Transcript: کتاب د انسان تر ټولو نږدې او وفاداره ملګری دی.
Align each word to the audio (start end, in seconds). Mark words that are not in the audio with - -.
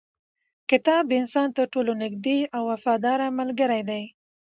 کتاب 0.69 1.03
د 1.07 1.13
انسان 1.21 1.47
تر 1.57 1.65
ټولو 1.73 1.91
نږدې 2.03 2.39
او 2.55 2.63
وفاداره 2.71 3.27
ملګری 3.39 3.81
دی. 3.89 4.03